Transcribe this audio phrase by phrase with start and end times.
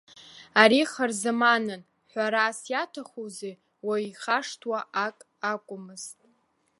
[0.61, 3.53] Ари хырзаманын, ҳәарас иаҭахузеи,
[3.87, 5.17] уаҩ ихашҭуа ак
[5.51, 6.17] акәмызт.